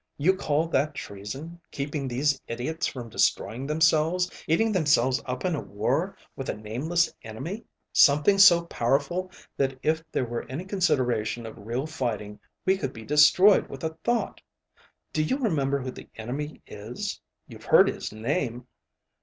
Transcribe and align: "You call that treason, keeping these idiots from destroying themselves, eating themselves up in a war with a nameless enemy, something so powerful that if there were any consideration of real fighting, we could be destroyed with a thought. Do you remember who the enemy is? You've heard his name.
"You 0.17 0.35
call 0.35 0.65
that 0.69 0.95
treason, 0.95 1.61
keeping 1.69 2.07
these 2.07 2.41
idiots 2.47 2.87
from 2.87 3.07
destroying 3.07 3.67
themselves, 3.67 4.31
eating 4.47 4.71
themselves 4.71 5.21
up 5.27 5.45
in 5.45 5.53
a 5.53 5.61
war 5.61 6.17
with 6.35 6.49
a 6.49 6.55
nameless 6.57 7.13
enemy, 7.21 7.65
something 7.93 8.39
so 8.39 8.65
powerful 8.65 9.29
that 9.57 9.77
if 9.83 10.03
there 10.11 10.25
were 10.25 10.47
any 10.49 10.65
consideration 10.65 11.45
of 11.45 11.53
real 11.67 11.85
fighting, 11.85 12.39
we 12.65 12.79
could 12.79 12.93
be 12.93 13.05
destroyed 13.05 13.67
with 13.67 13.83
a 13.83 13.93
thought. 14.03 14.41
Do 15.13 15.21
you 15.21 15.37
remember 15.37 15.77
who 15.77 15.91
the 15.91 16.09
enemy 16.15 16.63
is? 16.65 17.21
You've 17.47 17.65
heard 17.65 17.87
his 17.87 18.11
name. 18.11 18.65